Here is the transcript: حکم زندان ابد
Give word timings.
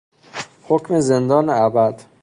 حکم 0.63 0.99
زندان 0.99 1.49
ابد 1.49 2.01